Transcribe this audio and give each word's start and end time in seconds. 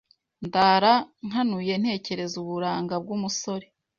ndara 0.45 0.93
nkanuye 1.27 1.73
ntekereza 1.81 2.35
uburanga 2.43 2.95
bw’umusore 3.03 3.65